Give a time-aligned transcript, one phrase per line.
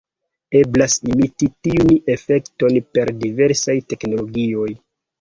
[0.59, 4.71] Eblas imiti tiun efekton per diversaj teknologioj.